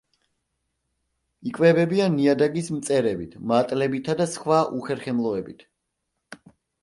იკვებებიან 1.49 2.15
ნიადაგის 2.21 2.71
მწერებით, 2.77 3.35
მატლებითა 3.51 4.15
და 4.23 4.27
სხვა 4.33 4.63
უხერხემლოებით. 4.81 5.63